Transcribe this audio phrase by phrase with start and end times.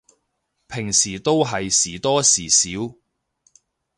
[0.67, 2.95] 平時都係時多時少